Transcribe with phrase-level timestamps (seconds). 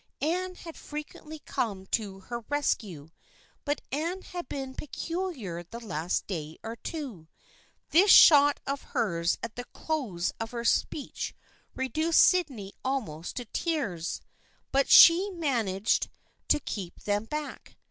[0.21, 3.11] Anne had frequently come to her rescue,
[3.63, 7.27] but Anne had been peculiar the last day or two.
[7.91, 11.35] This shot of hers at the close of her speech
[11.75, 14.21] reduced Sydney almost to tears,
[14.71, 16.09] but she managed
[16.47, 17.77] to keep them back.